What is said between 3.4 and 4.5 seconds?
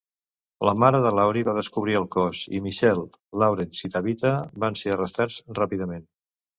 Lawrence i Tabitha